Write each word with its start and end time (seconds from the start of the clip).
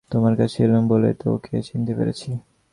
তোমার 0.11 0.33
কাছে 0.35 0.57
এলুম 0.63 0.83
বলেই 0.87 1.15
তো 1.21 1.25
ওকে 1.35 1.55
চিনতে 1.67 1.93
পেরেছি। 1.97 2.29